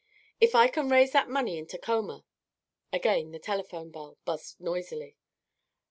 "If 0.39 0.55
I 0.55 0.67
can 0.67 0.89
raise 0.89 1.11
that 1.11 1.29
money 1.29 1.59
in 1.59 1.67
Tacoma" 1.67 2.25
Again 2.91 3.33
the 3.33 3.37
telephone 3.37 3.91
bell 3.91 4.17
buzzed 4.25 4.59
noisily. 4.59 5.15